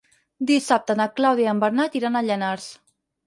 Dissabte 0.51 0.95
na 1.01 1.07
Clàudia 1.19 1.47
i 1.47 1.51
en 1.53 1.61
Bernat 1.65 1.99
iran 2.01 2.17
a 2.21 2.25
Llanars. 2.31 2.67